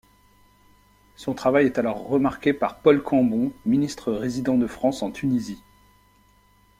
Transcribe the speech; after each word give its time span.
Son 1.15 1.35
travail 1.35 1.67
est 1.67 1.77
alors 1.77 2.07
remarqué 2.07 2.53
par 2.53 2.79
Paul 2.79 3.03
Cambon, 3.03 3.53
ministre 3.67 4.11
résident 4.11 4.57
de 4.57 4.65
France 4.65 5.03
en 5.03 5.11
Tunisie. 5.11 5.61